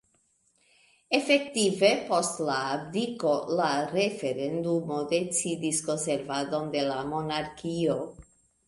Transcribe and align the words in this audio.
Efektive 1.17 1.91
post 2.07 2.41
la 2.47 2.55
abdiko 2.71 3.35
la 3.61 3.69
referendumo 3.93 4.99
decidis 5.15 5.87
konservadon 5.91 6.75
de 6.79 6.87
la 6.91 6.99
monarkio. 7.17 8.03